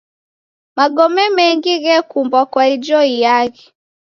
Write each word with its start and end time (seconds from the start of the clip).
Magome 0.77 1.23
mengi 1.37 1.73
ghekumbwa 1.83 2.41
kwa 2.51 2.63
ijo 2.73 2.99
iaghi. 3.15 3.65